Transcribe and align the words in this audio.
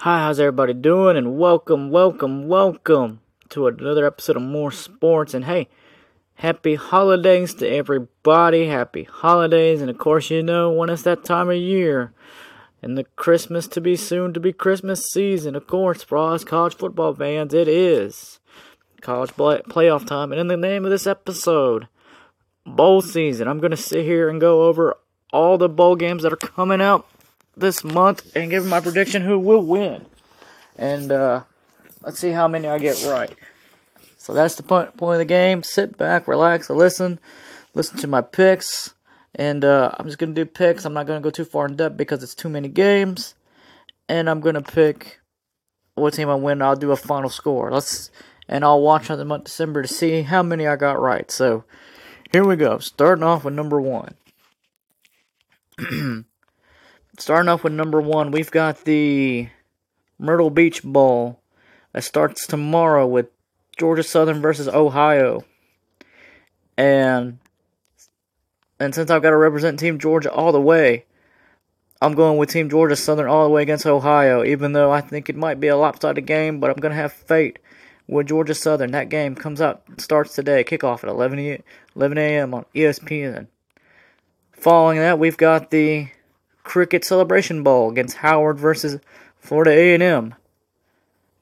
Hi, 0.00 0.18
how's 0.20 0.38
everybody 0.38 0.74
doing? 0.74 1.16
And 1.16 1.38
welcome, 1.38 1.88
welcome, 1.88 2.48
welcome 2.48 3.20
to 3.48 3.66
another 3.66 4.06
episode 4.06 4.36
of 4.36 4.42
More 4.42 4.70
Sports. 4.70 5.32
And 5.32 5.46
hey, 5.46 5.68
happy 6.34 6.74
holidays 6.74 7.54
to 7.54 7.66
everybody. 7.66 8.66
Happy 8.66 9.04
holidays. 9.04 9.80
And 9.80 9.88
of 9.88 9.96
course, 9.96 10.30
you 10.30 10.42
know, 10.42 10.70
when 10.70 10.90
it's 10.90 11.02
that 11.04 11.24
time 11.24 11.48
of 11.48 11.56
year 11.56 12.12
and 12.82 12.98
the 12.98 13.04
Christmas 13.16 13.66
to 13.68 13.80
be 13.80 13.96
soon 13.96 14.34
to 14.34 14.38
be 14.38 14.52
Christmas 14.52 15.10
season, 15.10 15.56
of 15.56 15.66
course, 15.66 16.04
for 16.04 16.18
all 16.18 16.34
us 16.34 16.44
college 16.44 16.76
football 16.76 17.14
fans, 17.14 17.54
it 17.54 17.66
is 17.66 18.38
college 19.00 19.30
play- 19.30 19.62
playoff 19.62 20.06
time. 20.06 20.30
And 20.30 20.38
in 20.38 20.48
the 20.48 20.58
name 20.58 20.84
of 20.84 20.90
this 20.90 21.06
episode, 21.06 21.88
bowl 22.66 23.00
season, 23.00 23.48
I'm 23.48 23.60
going 23.60 23.70
to 23.70 23.78
sit 23.78 24.04
here 24.04 24.28
and 24.28 24.42
go 24.42 24.64
over 24.64 24.98
all 25.32 25.56
the 25.56 25.70
bowl 25.70 25.96
games 25.96 26.22
that 26.22 26.34
are 26.34 26.36
coming 26.36 26.82
out 26.82 27.08
this 27.56 27.82
month 27.82 28.34
and 28.36 28.50
give 28.50 28.66
my 28.66 28.80
prediction 28.80 29.22
who 29.22 29.38
will 29.38 29.62
win. 29.62 30.06
And 30.76 31.10
uh, 31.10 31.42
let's 32.02 32.18
see 32.18 32.30
how 32.30 32.48
many 32.48 32.68
I 32.68 32.78
get 32.78 33.04
right. 33.04 33.34
So 34.18 34.34
that's 34.34 34.56
the 34.56 34.62
point, 34.62 34.96
point 34.96 35.14
of 35.14 35.18
the 35.18 35.24
game. 35.24 35.62
Sit 35.62 35.96
back, 35.96 36.28
relax, 36.28 36.68
listen, 36.68 37.18
listen 37.74 37.98
to 37.98 38.06
my 38.06 38.20
picks. 38.20 38.94
And 39.34 39.64
uh, 39.64 39.92
I'm 39.98 40.06
just 40.06 40.18
going 40.18 40.34
to 40.34 40.44
do 40.44 40.50
picks. 40.50 40.84
I'm 40.84 40.94
not 40.94 41.06
going 41.06 41.20
to 41.20 41.24
go 41.24 41.30
too 41.30 41.44
far 41.44 41.66
in 41.66 41.76
depth 41.76 41.96
because 41.96 42.22
it's 42.22 42.34
too 42.34 42.48
many 42.48 42.68
games. 42.68 43.34
And 44.08 44.28
I'm 44.30 44.40
going 44.40 44.54
to 44.54 44.62
pick 44.62 45.20
what 45.94 46.14
team 46.14 46.28
I 46.28 46.34
win. 46.34 46.62
I'll 46.62 46.76
do 46.76 46.92
a 46.92 46.96
final 46.96 47.30
score. 47.30 47.70
Let's 47.70 48.10
and 48.48 48.64
I'll 48.64 48.80
watch 48.80 49.10
on 49.10 49.18
the 49.18 49.24
month 49.24 49.44
December 49.44 49.82
to 49.82 49.88
see 49.88 50.22
how 50.22 50.42
many 50.42 50.66
I 50.66 50.76
got 50.76 51.00
right. 51.00 51.30
So 51.30 51.64
here 52.32 52.44
we 52.44 52.56
go. 52.56 52.78
Starting 52.78 53.24
off 53.24 53.44
with 53.44 53.54
number 53.54 53.80
one. 53.80 54.14
Starting 57.18 57.48
off 57.48 57.64
with 57.64 57.72
number 57.72 58.00
one, 58.00 58.30
we've 58.30 58.50
got 58.50 58.84
the 58.84 59.48
Myrtle 60.18 60.50
Beach 60.50 60.82
Bowl 60.82 61.40
that 61.92 62.04
starts 62.04 62.46
tomorrow 62.46 63.06
with 63.06 63.28
Georgia 63.78 64.02
Southern 64.02 64.42
versus 64.42 64.68
Ohio. 64.68 65.44
And 66.76 67.38
and 68.78 68.94
since 68.94 69.10
I've 69.10 69.22
got 69.22 69.30
to 69.30 69.36
represent 69.36 69.78
Team 69.78 69.98
Georgia 69.98 70.30
all 70.30 70.52
the 70.52 70.60
way, 70.60 71.06
I'm 72.02 72.14
going 72.14 72.36
with 72.36 72.50
Team 72.50 72.68
Georgia 72.68 72.96
Southern 72.96 73.26
all 73.28 73.44
the 73.44 73.50
way 73.50 73.62
against 73.62 73.86
Ohio, 73.86 74.44
even 74.44 74.72
though 74.72 74.92
I 74.92 75.00
think 75.00 75.30
it 75.30 75.36
might 75.36 75.58
be 75.58 75.68
a 75.68 75.76
lopsided 75.76 76.26
game, 76.26 76.60
but 76.60 76.68
I'm 76.68 76.76
going 76.76 76.94
to 76.94 77.00
have 77.00 77.12
faith 77.14 77.56
with 78.06 78.26
Georgia 78.26 78.54
Southern. 78.54 78.90
That 78.90 79.08
game 79.08 79.34
comes 79.34 79.62
out, 79.62 79.82
starts 79.96 80.34
today, 80.34 80.62
kickoff 80.62 81.02
at 81.02 81.08
11, 81.08 81.62
11 81.96 82.18
a.m. 82.18 82.52
on 82.52 82.66
ESPN. 82.74 83.46
Following 84.52 84.98
that, 84.98 85.18
we've 85.18 85.38
got 85.38 85.70
the 85.70 86.08
Cricket 86.66 87.04
Celebration 87.04 87.62
Bowl 87.62 87.88
against 87.90 88.16
Howard 88.16 88.58
versus 88.58 89.00
Florida 89.38 89.70
A&M. 89.70 90.34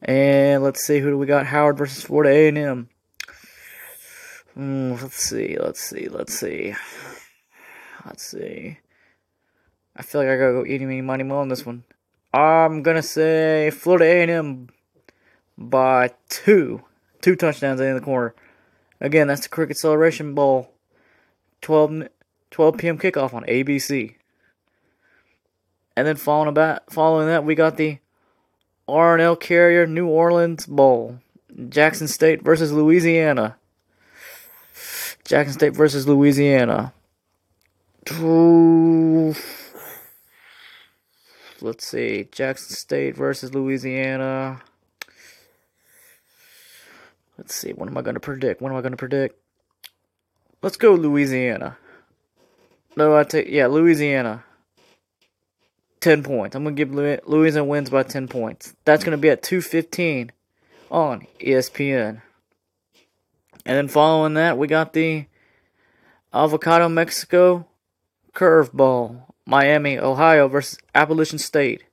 And 0.02 0.62
let's 0.62 0.84
see 0.84 0.98
who 0.98 1.08
do 1.08 1.18
we 1.18 1.24
got 1.24 1.46
Howard 1.46 1.78
versus 1.78 2.04
Florida 2.04 2.30
A&M. 2.30 2.90
Mm, 4.54 5.00
let's 5.00 5.16
see, 5.16 5.56
let's 5.58 5.80
see, 5.80 6.08
let's 6.08 6.34
see. 6.34 6.74
Let's 8.04 8.22
see. 8.22 8.78
I 9.96 10.02
feel 10.02 10.20
like 10.20 10.28
I 10.28 10.36
gotta 10.36 10.52
go 10.52 10.66
eating 10.66 10.88
me 10.88 11.00
money 11.00 11.24
more 11.24 11.40
on 11.40 11.48
this 11.48 11.64
one. 11.64 11.84
I'm 12.34 12.82
gonna 12.82 13.02
say 13.02 13.70
Florida 13.70 14.04
A&M 14.04 14.68
by 15.56 16.10
two, 16.28 16.82
two 17.22 17.34
touchdowns 17.34 17.80
in 17.80 17.94
the 17.94 18.02
corner. 18.02 18.34
Again, 19.00 19.28
that's 19.28 19.40
the 19.40 19.48
Cricket 19.48 19.78
Celebration 19.78 20.34
Bowl. 20.34 20.70
12, 21.62 22.08
12 22.50 22.76
p.m. 22.76 22.98
kickoff 22.98 23.32
on 23.32 23.44
ABC. 23.44 24.16
And 25.96 26.06
then 26.06 26.16
following 26.16 26.48
about 26.48 26.92
following 26.92 27.28
that, 27.28 27.44
we 27.44 27.54
got 27.54 27.76
the 27.76 27.98
R+L 28.88 29.36
Carrier 29.36 29.86
New 29.86 30.06
Orleans 30.06 30.66
Bowl. 30.66 31.20
Jackson 31.68 32.08
State 32.08 32.42
versus 32.42 32.72
Louisiana. 32.72 33.56
Jackson 35.24 35.54
State 35.54 35.74
versus 35.74 36.06
Louisiana. 36.06 36.92
Let's 41.60 41.86
see. 41.86 42.28
Jackson 42.30 42.76
State 42.76 43.16
versus 43.16 43.54
Louisiana. 43.54 44.60
Let's 47.38 47.54
see. 47.54 47.72
What 47.72 47.88
am 47.88 47.96
I 47.96 48.02
going 48.02 48.14
to 48.14 48.20
predict? 48.20 48.60
What 48.60 48.70
am 48.70 48.76
I 48.76 48.82
going 48.82 48.92
to 48.92 48.98
predict? 48.98 49.38
Let's 50.60 50.76
go 50.76 50.94
Louisiana. 50.94 51.78
No, 52.96 53.16
I 53.16 53.24
take 53.24 53.48
yeah, 53.48 53.66
Louisiana. 53.66 54.44
10 56.04 56.22
points. 56.22 56.54
I'm 56.54 56.64
going 56.64 56.76
to 56.76 56.84
give 56.84 56.94
Louisiana 57.26 57.64
wins 57.64 57.88
by 57.88 58.02
10 58.02 58.28
points. 58.28 58.74
That's 58.84 59.02
going 59.02 59.16
to 59.16 59.20
be 59.20 59.30
at 59.30 59.42
215 59.42 60.32
on 60.90 61.26
ESPN. 61.40 62.20
And 63.64 63.76
then 63.76 63.88
following 63.88 64.34
that, 64.34 64.58
we 64.58 64.66
got 64.66 64.92
the 64.92 65.24
Avocado 66.32 66.90
Mexico 66.90 67.66
Cure 68.36 68.64
Bowl. 68.64 69.22
Miami, 69.46 69.98
Ohio 69.98 70.48
versus 70.48 70.78
Appalachian 70.94 71.38
State. 71.38 71.84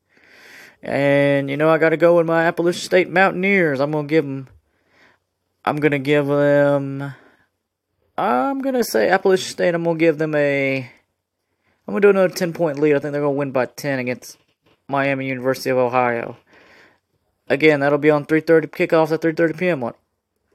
And 0.82 1.50
you 1.50 1.58
know 1.58 1.70
I 1.70 1.78
got 1.78 1.90
to 1.90 1.98
go 1.98 2.18
with 2.18 2.26
my 2.26 2.46
Appalachian 2.46 2.82
State 2.82 3.10
Mountaineers. 3.10 3.80
I'm 3.80 3.92
going 3.92 4.08
to 4.08 4.10
give 4.10 4.26
them 4.26 4.48
I'm 5.64 5.78
going 5.78 5.92
to 5.92 6.00
give 6.00 6.28
them 6.28 7.14
I'm 8.18 8.62
going 8.62 8.76
to 8.76 8.84
say 8.84 9.10
Appalachian 9.10 9.50
State. 9.50 9.76
I'm 9.76 9.84
going 9.84 9.98
to 9.98 10.00
give 10.00 10.18
them 10.18 10.34
a 10.36 10.90
I'm 11.88 11.94
gonna 11.94 12.02
do 12.02 12.09
another 12.09 12.34
ten 12.34 12.53
point 12.53 12.80
lead. 12.80 12.96
I 12.96 13.00
think 13.00 13.12
they're 13.12 13.22
gonna 13.22 13.31
win 13.31 13.52
by 13.52 13.66
ten 13.66 14.00
against 14.00 14.38
Miami 14.88 15.28
University 15.28 15.69
of 15.69 15.78
Ohio. 15.78 16.38
Again, 17.47 17.80
that'll 17.80 17.97
be 17.97 18.09
on 18.09 18.25
3:30 18.25 18.68
kickoffs 18.68 19.12
at 19.12 19.22
3:30 19.22 19.58
p.m. 19.58 19.84
on 19.84 19.94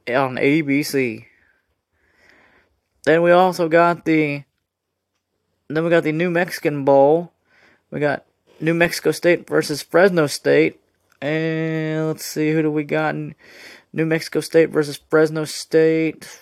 on 0.09 0.35
ABC. 0.37 1.25
Then 3.03 3.21
we 3.21 3.31
also 3.31 3.69
got 3.69 4.05
the 4.05 4.43
then 5.69 5.83
we 5.83 5.89
got 5.89 6.03
the 6.03 6.11
New 6.11 6.29
Mexican 6.29 6.85
Bowl. 6.85 7.31
We 7.91 7.99
got 7.99 8.25
New 8.59 8.73
Mexico 8.73 9.11
State 9.11 9.47
versus 9.47 9.81
Fresno 9.81 10.27
State. 10.27 10.79
And 11.21 12.07
let's 12.07 12.25
see 12.25 12.51
who 12.51 12.61
do 12.61 12.71
we 12.71 12.83
got 12.83 13.15
in 13.15 13.35
New 13.91 14.05
Mexico 14.05 14.39
State 14.39 14.69
versus 14.69 14.99
Fresno 15.09 15.45
State. 15.45 16.39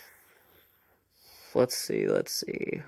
Let's 1.53 1.75
see, 1.77 2.07
let's 2.07 2.33
see. 2.33 2.81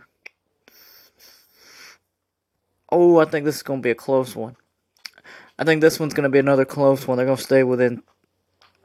Oh, 2.92 3.20
I 3.20 3.26
think 3.26 3.46
this 3.46 3.58
is 3.58 3.64
going 3.64 3.80
to 3.80 3.84
be 3.84 3.92
a 3.92 3.96
close 3.96 4.36
one. 4.36 4.56
I 5.60 5.64
think 5.64 5.82
this 5.82 6.00
one's 6.00 6.14
going 6.14 6.24
to 6.24 6.30
be 6.30 6.40
another 6.40 6.66
close 6.66 7.08
one. 7.08 7.18
They're 7.18 7.26
going 7.26 7.38
to 7.38 7.44
stay 7.44 7.64
within. 7.64 8.04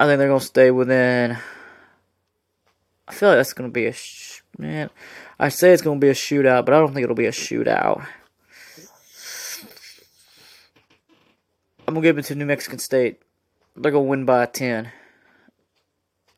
I 0.00 0.06
think 0.06 0.18
they're 0.18 0.28
going 0.28 0.40
to 0.40 0.46
stay 0.46 0.70
within. 0.70 1.36
I 3.06 3.12
feel 3.12 3.28
like 3.28 3.38
that's 3.38 3.52
going 3.52 3.70
to 3.70 3.72
be 3.72 3.86
a. 3.86 3.92
Sh- 3.92 4.42
man, 4.58 4.90
I 5.38 5.48
say 5.48 5.72
it's 5.72 5.82
going 5.82 6.00
to 6.00 6.04
be 6.04 6.10
a 6.10 6.14
shootout, 6.14 6.64
but 6.64 6.74
I 6.74 6.78
don't 6.78 6.92
think 6.92 7.04
it'll 7.04 7.14
be 7.14 7.26
a 7.26 7.32
shootout. 7.32 8.06
I'm 11.86 11.94
going 11.94 12.02
to 12.02 12.08
give 12.08 12.18
it 12.18 12.24
to 12.26 12.34
New 12.34 12.46
Mexican 12.46 12.78
State. 12.78 13.20
They're 13.76 13.92
going 13.92 14.04
to 14.04 14.10
win 14.10 14.24
by 14.24 14.46
10. 14.46 14.90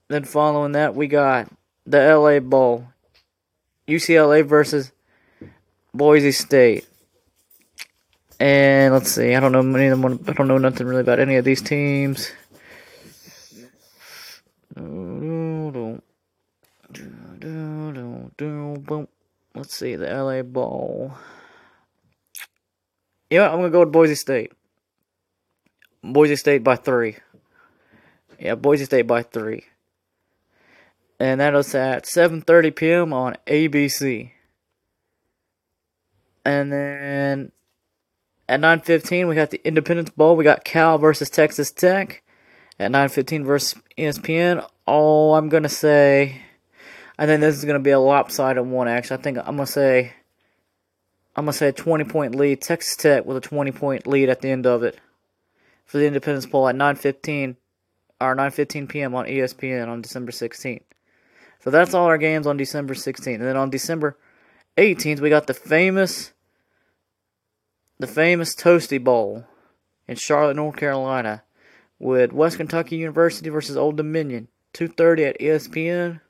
Then 0.08 0.24
following 0.24 0.72
that, 0.72 0.94
we 0.94 1.06
got 1.06 1.48
the 1.86 2.16
LA 2.16 2.40
Bowl. 2.40 2.88
UCLA 3.86 4.44
versus 4.44 4.92
Boise 5.92 6.32
State. 6.32 6.86
And 8.40 8.92
let's 8.92 9.10
see, 9.10 9.34
I 9.34 9.40
don't 9.40 9.52
know 9.52 9.60
any 9.60 9.86
of 9.86 10.00
them. 10.00 10.24
I 10.26 10.32
don't 10.32 10.48
know 10.48 10.58
nothing 10.58 10.86
really 10.86 11.02
about 11.02 11.20
any 11.20 11.36
of 11.36 11.44
these 11.44 11.62
teams. 11.62 12.32
Let's 19.54 19.76
see, 19.76 19.94
the 19.94 20.06
LA 20.06 20.42
Bowl. 20.42 21.12
Yeah, 23.30 23.50
I'm 23.50 23.58
gonna 23.58 23.70
go 23.70 23.80
with 23.80 23.92
Boise 23.92 24.16
State. 24.16 24.52
Boise 26.02 26.36
State 26.36 26.62
by 26.64 26.76
three. 26.76 27.16
Yeah, 28.38 28.56
Boise 28.56 28.84
State 28.84 29.06
by 29.06 29.22
three. 29.22 29.64
And 31.18 31.40
that 31.40 31.54
is 31.54 31.74
at 31.74 32.04
7:30 32.04 32.74
p.m. 32.74 33.12
on 33.12 33.36
ABC. 33.46 34.32
And 36.44 36.72
then 36.72 37.52
at 38.48 38.60
9:15, 38.60 39.28
we 39.28 39.34
got 39.34 39.50
the 39.50 39.60
Independence 39.64 40.10
Bowl. 40.10 40.36
We 40.36 40.44
got 40.44 40.64
Cal 40.64 40.98
versus 40.98 41.30
Texas 41.30 41.70
Tech. 41.70 42.22
At 42.78 42.90
9:15 42.90 43.44
versus 43.44 43.80
ESPN. 43.96 44.66
Oh, 44.86 45.34
I'm 45.34 45.48
gonna 45.48 45.68
say, 45.68 46.42
I 47.18 47.26
think 47.26 47.40
this 47.40 47.56
is 47.56 47.64
gonna 47.64 47.78
be 47.78 47.90
a 47.90 48.00
lopsided 48.00 48.66
one. 48.66 48.88
Actually, 48.88 49.18
I 49.18 49.22
think 49.22 49.38
I'm 49.38 49.56
gonna 49.56 49.66
say, 49.66 50.12
I'm 51.36 51.44
gonna 51.44 51.52
say 51.52 51.68
a 51.68 51.72
20 51.72 52.04
point 52.04 52.34
lead. 52.34 52.60
Texas 52.60 52.96
Tech 52.96 53.24
with 53.24 53.36
a 53.36 53.40
20 53.40 53.70
point 53.72 54.06
lead 54.06 54.28
at 54.28 54.40
the 54.40 54.50
end 54.50 54.66
of 54.66 54.82
it 54.82 54.98
for 55.86 55.98
the 55.98 56.06
Independence 56.06 56.46
Bowl 56.46 56.68
at 56.68 56.74
9:15 56.74 57.56
or 58.20 58.34
9:15 58.34 58.88
p.m. 58.88 59.14
on 59.14 59.26
ESPN 59.26 59.88
on 59.88 60.02
December 60.02 60.32
16th. 60.32 60.82
So 61.60 61.70
that's 61.70 61.94
all 61.94 62.06
our 62.06 62.18
games 62.18 62.46
on 62.46 62.58
December 62.58 62.94
16th, 62.94 63.36
and 63.36 63.44
then 63.44 63.56
on 63.56 63.70
December 63.70 64.18
18th 64.76 65.20
we 65.20 65.30
got 65.30 65.46
the 65.46 65.54
famous 65.54 66.33
the 67.98 68.06
famous 68.06 68.54
Toastery 68.54 69.02
Bowl 69.02 69.44
in 70.06 70.16
Charlotte, 70.16 70.56
North 70.56 70.76
Carolina. 70.76 71.42
with 72.00 72.32
West 72.32 72.56
Kentucky 72.56 72.96
University 72.96 73.48
versus 73.48 73.76
Old 73.76 73.96
Dominion, 73.96 74.48
2:30 74.74 75.24
at 75.24 75.40
ESPN. 75.40 76.20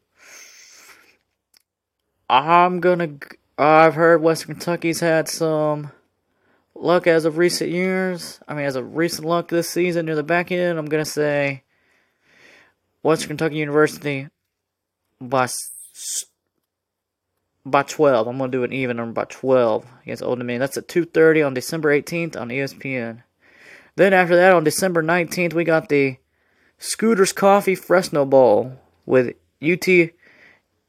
I'm 2.28 2.81
gonna. 2.81 3.14
I've 3.58 3.94
heard 3.94 4.22
West 4.22 4.46
Kentucky's 4.46 5.00
had 5.00 5.28
some 5.28 5.90
luck 6.75 7.06
as 7.06 7.25
of 7.25 7.38
recent 7.38 7.70
years. 7.70 8.40
I 8.46 8.55
mean, 8.55 8.67
as 8.67 8.76
of 8.76 8.94
recent 8.96 9.26
luck 9.26 9.49
this 9.49 9.70
season 9.70 10.06
near 10.06 10.14
the 10.14 10.22
back 10.22 10.52
end. 10.52 10.78
I'm 10.78 10.87
gonna 10.87 11.05
say 11.05 11.62
West 13.02 13.26
Kentucky 13.26 13.56
University 13.56 14.28
by 15.20 15.46
by 17.66 17.82
12. 17.82 18.26
I'm 18.26 18.38
gonna 18.38 18.50
do 18.50 18.64
an 18.64 18.72
even 18.72 18.96
number 18.96 19.12
by 19.12 19.25
12 19.25 19.87
against 20.02 20.22
Old 20.22 20.38
Dominion. 20.38 20.61
That's 20.61 20.76
at 20.76 20.88
2:30 20.88 21.43
on 21.43 21.55
December 21.55 21.90
18th 21.90 22.37
on 22.37 22.50
ESPN. 22.50 23.22
Then 23.96 24.12
after 24.12 24.37
that, 24.37 24.52
on 24.52 24.64
December 24.64 25.02
19th, 25.02 25.55
we 25.55 25.64
got 25.64 25.88
the 25.88 26.19
Scooters 26.78 27.32
Coffee 27.32 27.75
Frisco 27.75 28.25
Bowl 28.25 28.78
with 29.06 29.34
UT 29.62 30.11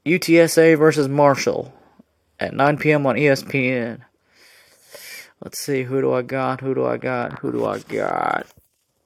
UTSA 0.05 0.77
versus 0.77 1.07
Marshall 1.07 1.73
at 2.39 2.53
9 2.53 2.77
p.m. 2.77 3.05
on 3.05 3.15
ESPN. 3.15 4.01
Let's 5.41 5.59
see, 5.59 5.83
who 5.83 6.01
do 6.01 6.13
I 6.13 6.21
got? 6.21 6.61
Who 6.61 6.73
do 6.73 6.85
I 6.85 6.97
got? 6.97 7.39
Who 7.39 7.51
do 7.51 7.65
I 7.65 7.79
got? 7.79 8.47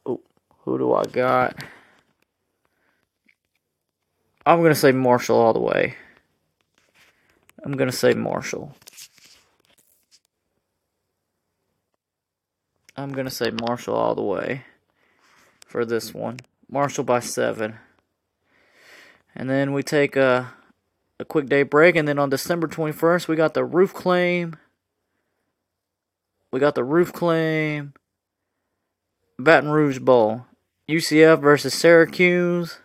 Ooh, 0.07 0.21
who 0.59 0.77
do 0.77 0.93
I 0.93 1.03
got? 1.05 1.55
I'm 4.45 4.61
gonna 4.61 4.75
say 4.75 4.91
Marshall 4.91 5.37
all 5.37 5.53
the 5.53 5.59
way. 5.59 5.95
I'm 7.63 7.73
gonna 7.73 7.91
say 7.91 8.13
Marshall. 8.13 8.75
I'm 12.95 13.11
gonna 13.11 13.29
say 13.29 13.51
Marshall 13.51 13.95
all 13.95 14.15
the 14.15 14.21
way 14.21 14.65
for 15.65 15.85
this 15.85 16.13
one. 16.13 16.39
Marshall 16.69 17.03
by 17.03 17.19
seven. 17.19 17.75
And 19.35 19.49
then 19.49 19.73
we 19.73 19.83
take 19.83 20.15
a 20.15 20.53
a 21.19 21.25
quick 21.25 21.47
day 21.47 21.63
break, 21.63 21.95
and 21.95 22.07
then 22.07 22.17
on 22.17 22.29
December 22.29 22.67
21st, 22.67 23.27
we 23.27 23.35
got 23.35 23.53
the 23.53 23.65
roof 23.65 23.93
claim. 23.93 24.55
We 26.51 26.59
got 26.59 26.75
the 26.75 26.83
roof 26.83 27.11
claim. 27.11 27.93
Baton 29.37 29.69
Rouge 29.69 29.99
Bowl. 29.99 30.45
UCF 30.89 31.41
versus 31.41 31.73
Syracuse. 31.73 32.79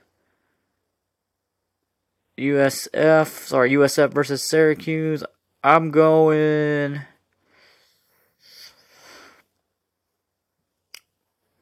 USF, 2.38 3.46
sorry, 3.46 3.70
USF 3.72 4.12
versus 4.12 4.42
Syracuse. 4.42 5.22
I'm 5.62 5.90
going. 5.90 7.00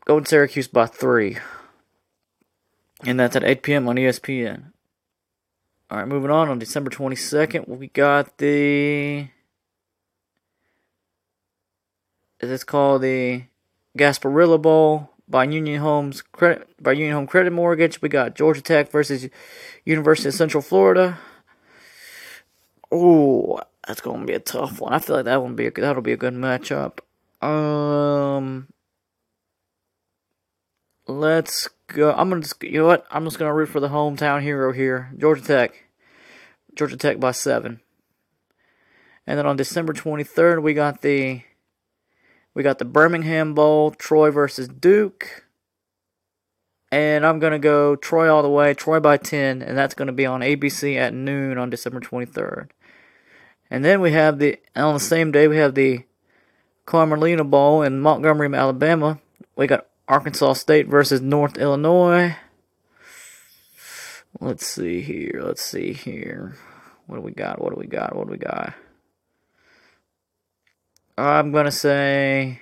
Going 0.04 0.24
Syracuse 0.24 0.69
by 0.69 0.86
three. 0.86 1.38
And 3.04 3.20
that's 3.20 3.36
at 3.36 3.44
8 3.44 3.62
p.m. 3.62 3.88
on 3.88 3.96
ESPN. 3.96 4.72
All 5.90 5.98
right, 5.98 6.08
moving 6.08 6.30
on. 6.30 6.48
On 6.48 6.58
December 6.58 6.90
22nd, 6.90 7.68
we 7.68 7.88
got 7.88 8.38
the. 8.38 9.28
Is 12.40 12.50
it's 12.50 12.64
called 12.64 13.02
the 13.02 13.44
Gasparilla 13.96 14.60
Bowl 14.60 15.12
by 15.32 15.44
Union 15.44 15.81
Homes 15.81 16.20
Credit 16.20 16.69
by 16.81 16.93
Union 16.93 17.14
Home 17.14 17.26
Credit 17.26 17.50
Mortgage. 17.50 18.00
We 18.00 18.08
got 18.08 18.37
Georgia 18.37 18.61
Tech 18.61 18.93
versus 18.93 19.29
University 19.84 20.29
of 20.29 20.34
Central 20.34 20.62
Florida. 20.62 21.19
Oh, 22.93 23.58
that's 23.87 24.02
gonna 24.02 24.26
be 24.26 24.34
a 24.34 24.38
tough 24.38 24.81
one. 24.81 24.93
I 24.93 24.99
feel 25.00 25.17
like 25.17 25.25
that 25.25 25.43
one 25.43 25.56
be 25.56 25.67
a, 25.67 25.70
that'll 25.73 26.02
be 26.02 26.12
a 26.12 26.17
good 26.19 26.34
matchup. 26.34 26.99
Um, 27.44 28.69
let's 31.08 31.69
go. 31.88 32.12
I'm 32.12 32.28
gonna 32.28 32.43
just, 32.43 32.62
you 32.62 32.81
know 32.81 32.87
what? 32.87 33.06
I'm 33.11 33.25
just 33.25 33.38
gonna 33.38 33.55
root 33.55 33.70
for 33.70 33.81
the 33.81 33.88
hometown 33.88 34.43
hero 34.43 34.73
here, 34.73 35.11
Georgia 35.17 35.43
Tech. 35.43 35.87
Georgia 36.75 36.99
Tech 36.99 37.19
by 37.19 37.32
seven. 37.32 37.81
And 39.26 39.38
then 39.38 39.46
on 39.46 39.56
December 39.56 39.94
23rd, 39.94 40.62
we 40.62 40.75
got 40.75 41.00
the 41.00 41.43
we 42.54 42.62
got 42.62 42.78
the 42.78 42.84
Birmingham 42.84 43.54
Bowl, 43.54 43.90
Troy 43.93 44.31
versus 44.31 44.69
Duke. 44.69 45.44
And 46.90 47.25
I'm 47.25 47.38
going 47.38 47.52
to 47.52 47.58
go 47.58 47.96
Troy 47.96 48.32
all 48.32 48.43
the 48.43 48.50
way, 48.50 48.75
Troy 48.75 49.00
by 49.00 49.16
10, 49.16 49.62
and 49.62 49.78
that's 49.78 49.94
going 49.94 50.08
to 50.08 50.12
be 50.12 50.26
on 50.26 50.40
ABC 50.40 50.96
at 50.96 51.14
noon 51.14 51.56
on 51.56 51.70
December 51.70 52.00
23rd. 52.00 52.69
And 53.70 53.82
then 53.82 54.02
we 54.02 54.12
have 54.12 54.38
the 54.38 54.58
on 54.76 54.93
the 54.93 55.00
same 55.00 55.32
day 55.32 55.49
we 55.49 55.56
have 55.56 55.75
the 55.75 56.04
Camellia 56.84 57.43
Bowl 57.43 57.81
in 57.82 58.00
Montgomery, 58.00 58.54
Alabama. 58.54 59.19
We 59.56 59.66
got 59.66 59.87
Arkansas 60.06 60.54
State 60.54 60.88
versus 60.88 61.22
North 61.22 61.56
Illinois. 61.56 62.37
Let's 64.40 64.66
see 64.66 65.00
here. 65.00 65.40
Let's 65.43 65.64
see 65.64 65.94
here. 65.94 66.56
What 67.06 67.16
do 67.16 67.22
we 67.22 67.32
got? 67.32 67.62
What 67.62 67.72
do 67.72 67.81
we 67.81 67.87
got? 67.87 68.14
What 68.14 68.26
do 68.26 68.32
we 68.32 68.38
got? 68.38 68.75
I'm 71.19 71.53
gonna 71.53 71.70
say 71.70 72.61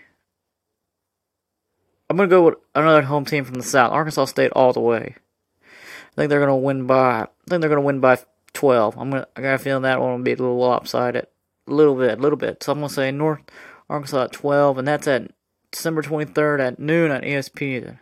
I'm 2.11 2.17
gonna 2.17 2.29
go 2.29 2.47
with 2.47 2.55
another 2.75 3.03
home 3.03 3.25
team 3.25 3.45
from 3.45 3.55
the 3.55 3.63
South, 3.63 3.93
Arkansas 3.93 4.25
State, 4.25 4.51
all 4.53 4.73
the 4.73 4.81
way. 4.81 5.15
I 5.63 6.15
think 6.17 6.29
they're 6.29 6.41
gonna 6.41 6.57
win 6.57 6.85
by. 6.85 7.23
I 7.23 7.29
think 7.49 7.61
they're 7.61 7.71
gonna 7.71 7.83
win 7.83 8.01
by 8.01 8.19
12. 8.53 8.97
I'm 8.99 9.11
gonna. 9.11 9.29
I 9.37 9.43
got 9.43 9.55
a 9.55 9.59
feeling 9.59 9.85
that 9.85 10.01
one 10.01 10.11
will 10.11 10.19
be 10.19 10.33
a 10.33 10.37
little 10.37 10.59
lopsided, 10.59 11.29
a 11.69 11.73
little 11.73 11.95
bit, 11.95 12.19
a 12.19 12.21
little 12.21 12.37
bit. 12.37 12.63
So 12.65 12.73
I'm 12.73 12.79
gonna 12.79 12.89
say 12.89 13.13
North 13.13 13.41
Arkansas 13.89 14.25
at 14.25 14.33
12, 14.33 14.79
and 14.79 14.89
that's 14.89 15.07
at 15.07 15.31
December 15.71 16.03
23rd 16.03 16.61
at 16.61 16.79
noon 16.81 17.13
on 17.13 17.23
ESPN. 17.23 18.01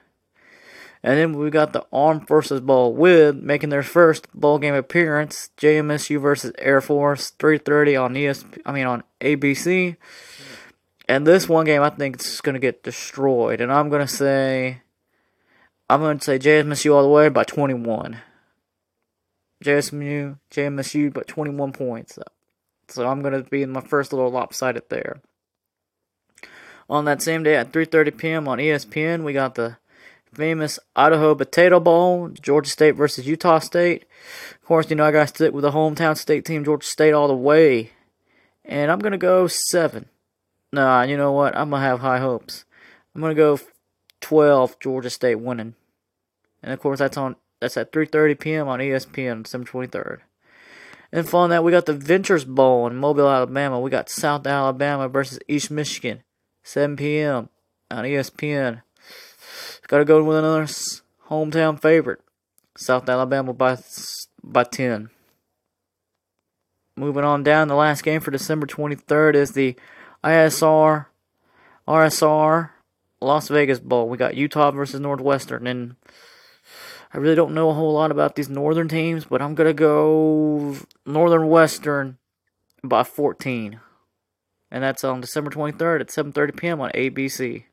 And 1.02 1.18
then 1.18 1.34
we 1.34 1.50
got 1.50 1.74
the 1.74 1.86
Armed 1.92 2.26
Forces 2.26 2.60
Bowl 2.60 2.94
with 2.94 3.36
making 3.36 3.68
their 3.68 3.82
first 3.82 4.26
bowl 4.32 4.58
game 4.58 4.74
appearance, 4.74 5.50
JMSU 5.58 6.18
versus 6.20 6.52
Air 6.58 6.80
Force, 6.80 7.32
3:30 7.38 8.02
on 8.02 8.14
ESP. 8.14 8.58
I 8.64 8.72
mean 8.72 8.86
on 8.86 9.04
ABC. 9.20 9.96
And 11.08 11.26
this 11.26 11.48
one 11.48 11.64
game, 11.64 11.82
I 11.82 11.88
think 11.88 12.16
it's 12.16 12.42
going 12.42 12.52
to 12.52 12.60
get 12.60 12.82
destroyed. 12.82 13.62
And 13.62 13.72
I'm 13.72 13.88
going 13.88 14.06
to 14.06 14.12
say, 14.12 14.82
I'm 15.88 16.00
going 16.00 16.18
to 16.18 16.24
say 16.24 16.38
JMSU 16.38 16.94
all 16.94 17.02
the 17.02 17.08
way 17.08 17.30
by 17.30 17.44
21. 17.44 18.20
JSMU, 19.64 20.38
JMSU, 20.50 21.12
by 21.12 21.22
21 21.22 21.72
points. 21.72 22.18
So 22.88 23.08
I'm 23.08 23.22
going 23.22 23.32
to 23.32 23.48
be 23.48 23.62
in 23.62 23.70
my 23.70 23.80
first 23.80 24.12
little 24.12 24.30
lopsided 24.30 24.84
there. 24.90 25.20
On 26.90 27.04
that 27.06 27.20
same 27.20 27.42
day 27.42 27.56
at 27.56 27.72
3:30 27.72 28.16
p.m. 28.16 28.48
on 28.48 28.58
ESPN, 28.58 29.22
we 29.22 29.34
got 29.34 29.56
the 29.56 29.76
famous 30.32 30.78
Idaho 30.96 31.34
Potato 31.34 31.80
Bowl, 31.80 32.28
Georgia 32.28 32.70
State 32.70 32.92
versus 32.92 33.26
Utah 33.26 33.58
State. 33.58 34.06
Of 34.54 34.66
course, 34.66 34.88
you 34.88 34.96
know 34.96 35.04
I 35.04 35.10
got 35.10 35.28
to 35.28 35.34
stick 35.34 35.52
with 35.52 35.62
the 35.62 35.72
hometown 35.72 36.16
state 36.16 36.46
team, 36.46 36.64
Georgia 36.64 36.86
State, 36.86 37.12
all 37.12 37.28
the 37.28 37.34
way. 37.34 37.92
And 38.64 38.90
I'm 38.90 39.00
gonna 39.00 39.18
go 39.18 39.48
seven. 39.48 40.06
Nah, 40.72 41.02
you 41.02 41.16
know 41.16 41.32
what? 41.32 41.56
I'm 41.56 41.70
gonna 41.70 41.82
have 41.82 42.00
high 42.00 42.18
hopes. 42.18 42.64
I'm 43.14 43.20
gonna 43.20 43.34
go 43.34 43.58
12 44.20 44.78
Georgia 44.80 45.10
State 45.10 45.36
winning, 45.36 45.74
and 46.62 46.72
of 46.72 46.80
course 46.80 46.98
that's 46.98 47.16
on 47.16 47.36
that's 47.60 47.76
at 47.76 47.92
3:30 47.92 48.38
p.m. 48.38 48.68
on 48.68 48.80
ESPN, 48.80 49.44
December 49.44 49.70
23rd. 49.70 50.18
And 51.10 51.28
following 51.28 51.50
that, 51.50 51.64
we 51.64 51.72
got 51.72 51.86
the 51.86 51.94
Ventures 51.94 52.44
Bowl 52.44 52.86
in 52.86 52.96
Mobile, 52.96 53.28
Alabama. 53.28 53.80
We 53.80 53.90
got 53.90 54.10
South 54.10 54.46
Alabama 54.46 55.08
versus 55.08 55.38
East 55.48 55.70
Michigan, 55.70 56.22
7 56.64 56.96
p.m. 56.96 57.48
on 57.90 58.04
ESPN. 58.04 58.82
Got 59.86 59.98
to 59.98 60.04
go 60.04 60.22
with 60.22 60.36
another 60.36 60.66
hometown 61.30 61.80
favorite, 61.80 62.20
South 62.76 63.08
Alabama 63.08 63.54
by 63.54 63.78
by 64.44 64.64
10. 64.64 65.08
Moving 66.94 67.24
on 67.24 67.42
down, 67.42 67.68
the 67.68 67.74
last 67.74 68.02
game 68.02 68.20
for 68.20 68.30
December 68.30 68.66
23rd 68.66 69.34
is 69.34 69.52
the 69.52 69.76
ISR, 70.24 71.06
RSR, 71.86 72.70
Las 73.20 73.48
Vegas 73.48 73.80
Bowl. 73.80 74.08
We 74.08 74.16
got 74.16 74.36
Utah 74.36 74.70
versus 74.70 75.00
Northwestern, 75.00 75.66
and 75.66 75.96
I 77.12 77.18
really 77.18 77.34
don't 77.34 77.54
know 77.54 77.70
a 77.70 77.74
whole 77.74 77.92
lot 77.94 78.10
about 78.10 78.34
these 78.34 78.48
northern 78.48 78.88
teams, 78.88 79.24
but 79.24 79.40
I'm 79.40 79.54
gonna 79.54 79.72
go 79.72 80.76
Northern 81.06 81.48
Western 81.48 82.18
by 82.82 83.02
14, 83.04 83.80
and 84.70 84.84
that's 84.84 85.04
on 85.04 85.20
December 85.20 85.50
23rd 85.50 86.00
at 86.00 86.10
7:30 86.10 86.56
p.m. 86.56 86.80
on 86.80 86.90
ABC. 86.90 87.64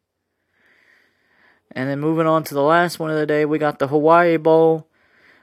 And 1.72 1.90
then 1.90 2.00
moving 2.00 2.28
on 2.28 2.44
to 2.46 2.54
the 2.54 2.62
last 2.62 3.00
one 3.00 3.12
of 3.12 3.18
the 3.18 3.26
day, 3.26 3.44
we 3.44 3.58
got 3.58 3.80
the 3.80 3.88
Hawaii 3.88 4.38
Bowl, 4.38 4.88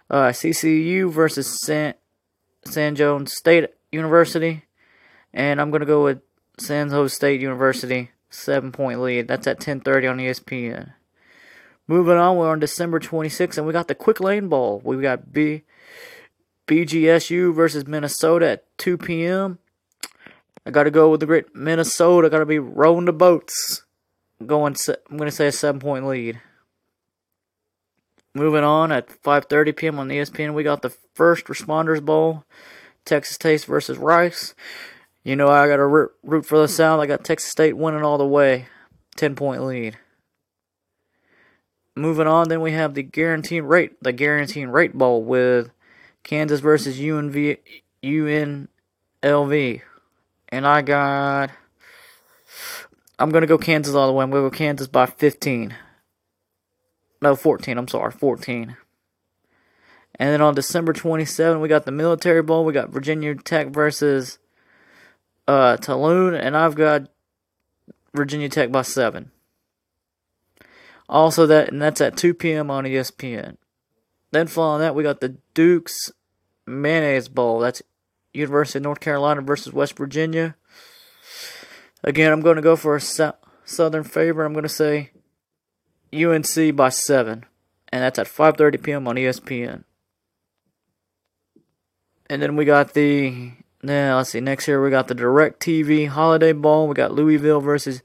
uh, 0.09 0.29
CCU 0.29 1.11
versus 1.11 1.61
San 1.61 1.95
San 2.65 2.97
Jose 2.97 3.27
State 3.27 3.71
University, 3.91 4.65
and 5.35 5.61
I'm 5.61 5.71
gonna 5.71 5.85
go 5.85 6.05
with 6.05 6.23
San 6.59 6.91
Jose 6.91 7.15
State 7.15 7.41
University, 7.41 8.11
seven 8.31 8.73
point 8.73 9.01
lead. 9.01 9.29
That's 9.29 9.47
at 9.47 9.61
10:30 9.61 10.11
on 10.11 10.19
ESPN. 10.19 10.93
Moving 11.89 12.17
on, 12.17 12.37
we're 12.37 12.51
on 12.51 12.61
December 12.61 13.01
26th, 13.01 13.59
and 13.59 13.67
we 13.67 13.73
got 13.73 13.89
the 13.89 13.95
Quick 13.95 14.21
Lane 14.21 14.49
Bowl. 14.49 14.81
We 14.85 15.01
got 15.01 15.33
B 15.33 15.63
BGSU 16.67 17.55
versus 17.55 17.87
Minnesota 17.87 18.49
at 18.49 18.79
2 18.79 18.97
p.m. 18.99 19.59
I 20.65 20.71
got 20.71 20.85
to 20.85 20.91
go 20.91 21.11
with 21.11 21.21
the 21.21 21.27
great 21.27 21.55
Minnesota. 21.55 22.31
Got 22.31 22.39
to 22.39 22.47
be 22.47 22.59
rowing 22.59 23.07
the 23.07 23.13
boats. 23.13 23.83
Going, 24.45 24.77
I'm 25.11 25.17
going 25.17 25.29
to 25.29 25.37
say 25.37 25.49
a 25.49 25.53
seven 25.53 25.81
point 25.81 26.07
lead. 26.07 26.41
Moving 28.35 28.65
on 28.65 28.91
at 28.93 29.09
5:30 29.23 29.77
p.m. 29.77 29.99
on 29.99 30.09
ESPN, 30.09 30.55
we 30.55 30.63
got 30.63 30.83
the 30.83 30.97
First 31.15 31.47
Responders 31.47 32.03
Bowl, 32.03 32.45
Texas 33.05 33.35
State 33.35 33.65
versus 33.65 33.99
Rice. 33.99 34.55
You 35.25 35.37
know 35.37 35.49
I 35.49 35.69
got 35.69 35.77
to 35.77 35.87
root 35.87 36.47
for 36.47 36.59
the 36.59 36.69
South. 36.69 37.01
I 37.01 37.07
got 37.07 37.25
Texas 37.25 37.51
State 37.51 37.77
winning 37.77 38.03
all 38.03 38.19
the 38.19 38.27
way, 38.27 38.67
10 39.17 39.37
point 39.37 39.63
lead. 39.63 39.99
Moving 41.95 42.27
on, 42.27 42.49
then 42.49 42.61
we 42.61 42.73
have 42.73 42.95
the 42.95 43.03
guaranteed 43.03 43.65
rate, 43.65 44.03
the 44.03 44.13
guaranteed 44.13 44.69
rate 44.69 44.95
bowl 44.95 45.23
with 45.23 45.71
Kansas 46.25 46.61
versus 46.61 46.99
UNV, 46.99 47.59
UNLV, 48.03 49.83
and 50.49 50.67
I 50.67 50.83
got. 50.83 51.51
I'm 53.19 53.31
gonna 53.31 53.47
go 53.47 53.59
Kansas 53.59 53.95
all 53.95 54.07
the 54.07 54.13
way. 54.13 54.25
I'm 54.25 54.31
gonna 54.31 54.49
go 54.49 54.57
Kansas 54.57 54.89
by 54.89 55.07
15. 55.07 55.77
No, 57.21 57.37
14. 57.37 57.79
I'm 57.79 57.87
sorry, 57.87 58.11
14. 58.11 58.77
And 60.17 60.29
then 60.29 60.41
on 60.41 60.55
December 60.55 60.93
27, 60.93 61.61
we 61.61 61.69
got 61.69 61.85
the 61.85 61.93
Military 61.93 62.43
Bowl. 62.43 62.65
We 62.65 62.73
got 62.73 62.91
Virginia 62.91 63.35
Tech 63.35 63.69
versus 63.69 64.39
uh, 65.47 65.77
Tulane, 65.77 66.35
and 66.35 66.57
I've 66.57 66.75
got 66.75 67.09
Virginia 68.15 68.49
Tech 68.49 68.71
by 68.71 68.83
seven. 68.83 69.31
Also, 71.09 71.47
that 71.47 71.69
and 71.69 71.83
that's 71.83 72.01
at 72.01 72.17
2 72.17 72.35
p.m. 72.35 72.71
on 72.71 72.85
ESPN. 72.85 73.57
Then 74.31 74.47
following 74.47 74.81
that, 74.81 74.95
we 74.95 75.03
got 75.03 75.21
the 75.21 75.37
Duke's 75.53 76.11
Mayonnaise 76.67 77.29
Bowl. 77.29 77.59
That's 77.59 77.83
University 78.33 78.79
of 78.79 78.85
North 78.85 79.01
Carolina 79.01 79.43
versus 79.43 79.73
West 79.73 79.97
Virginia. 79.97 80.57
Again, 82.03 82.33
I'm 82.33 82.41
going 82.41 82.57
to 82.57 82.63
go 82.63 82.77
for 82.77 82.97
a 82.97 83.35
Southern 83.65 84.05
favorite. 84.05 84.47
I'm 84.47 84.55
going 84.55 84.63
to 84.63 84.69
say 84.69 85.11
UNC 86.15 86.75
by 86.75 86.89
seven, 86.89 87.45
and 87.91 88.03
that's 88.03 88.19
at 88.19 88.27
5:30 88.27 88.83
p.m. 88.83 89.09
on 89.09 89.17
ESPN. 89.17 89.85
And 92.31 92.41
then 92.41 92.57
we 92.57 92.65
got 92.65 92.95
the 92.95 93.53
now 93.83 94.17
let's 94.19 94.31
see 94.31 94.41
next 94.41 94.69
year 94.69 94.83
we 94.83 94.91
got 94.91 95.09
the 95.09 95.15
Direct 95.15 95.61
TV 95.61 96.09
Holiday 96.09 96.53
Bowl. 96.53 96.89
We 96.89 96.95
got 96.95 97.13
Louisville 97.13 97.61
versus 97.61 98.03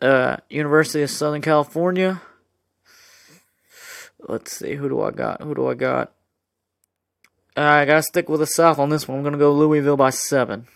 uh, 0.00 0.38
University 0.48 1.02
of 1.02 1.10
Southern 1.10 1.42
California. 1.42 2.22
Let's 4.20 4.56
see 4.56 4.74
who 4.74 4.88
do 4.88 5.00
I 5.02 5.10
got? 5.10 5.42
Who 5.42 5.54
do 5.54 5.68
I 5.68 5.74
got? 5.74 6.12
I 7.56 7.84
gotta 7.84 8.02
stick 8.02 8.28
with 8.28 8.40
the 8.40 8.46
South 8.46 8.78
on 8.78 8.90
this 8.90 9.06
one. 9.06 9.18
I'm 9.18 9.24
gonna 9.24 9.38
go 9.38 9.52
Louisville 9.52 9.96
by 9.96 10.10
seven, 10.10 10.66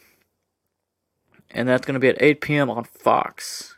and 1.50 1.68
that's 1.68 1.86
gonna 1.86 1.98
be 1.98 2.08
at 2.08 2.20
8 2.20 2.40
p.m. 2.40 2.70
on 2.70 2.84
Fox. 2.84 3.76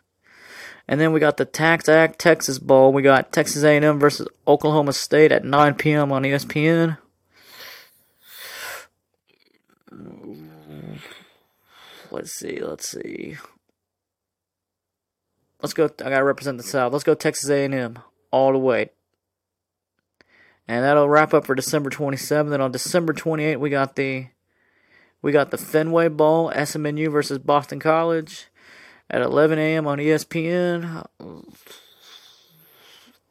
And 0.88 1.00
then 1.00 1.12
we 1.12 1.20
got 1.20 1.36
the 1.36 1.46
TaxAct 1.46 2.16
Texas 2.16 2.58
Bowl. 2.58 2.92
We 2.92 3.02
got 3.02 3.32
Texas 3.32 3.64
A&M 3.64 3.98
versus 3.98 4.28
Oklahoma 4.46 4.92
State 4.92 5.32
at 5.32 5.44
9 5.44 5.74
p.m. 5.74 6.12
on 6.12 6.22
ESPN. 6.22 6.98
Let's 12.10 12.32
see. 12.32 12.60
Let's 12.60 12.88
see. 12.88 13.36
Let's 15.62 15.74
go. 15.74 15.84
I 15.84 16.10
gotta 16.10 16.24
represent 16.24 16.58
the 16.58 16.64
South. 16.64 16.92
Let's 16.92 17.04
go 17.04 17.14
Texas 17.14 17.48
A&M 17.48 17.98
all 18.30 18.52
the 18.52 18.58
way. 18.58 18.90
And 20.68 20.84
that'll 20.84 21.08
wrap 21.08 21.32
up 21.32 21.46
for 21.46 21.54
December 21.54 21.90
27th. 21.90 22.52
And 22.52 22.62
on 22.62 22.72
December 22.72 23.12
28th, 23.12 23.60
we 23.60 23.70
got 23.70 23.96
the 23.96 24.26
we 25.22 25.32
got 25.32 25.50
the 25.50 25.58
Fenway 25.58 26.08
Bowl, 26.08 26.52
SMU 26.52 27.10
versus 27.10 27.38
Boston 27.38 27.80
College 27.80 28.46
at 29.10 29.22
11 29.22 29.58
a.m. 29.58 29.86
on 29.86 29.98
ESPN. 29.98 31.04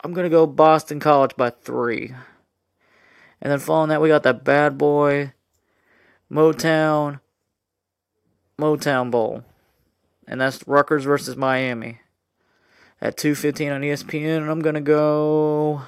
I'm 0.03 0.13
to 0.13 0.29
go 0.29 0.45
Boston 0.45 0.99
College 0.99 1.35
by 1.37 1.49
three. 1.49 2.13
And 3.41 3.51
then 3.51 3.59
following 3.59 3.89
that, 3.89 4.01
we 4.01 4.09
got 4.09 4.23
that 4.23 4.43
bad 4.43 4.77
boy 4.77 5.33
Motown 6.31 7.19
Motown 8.59 9.11
Bowl. 9.11 9.43
And 10.27 10.41
that's 10.41 10.67
Rutgers 10.67 11.03
versus 11.03 11.35
Miami 11.35 11.99
at 12.99 13.17
2.15 13.17 13.75
on 13.75 13.81
ESPN. 13.81 14.37
And 14.37 14.49
I'm 14.49 14.61
to 14.75 14.81
go... 14.81 15.81